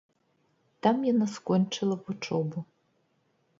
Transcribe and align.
Там 0.85 0.97
яна 1.09 1.27
скончыла 1.35 1.95
вучобу. 2.07 2.67